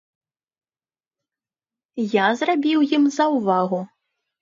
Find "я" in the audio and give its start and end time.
2.07-2.27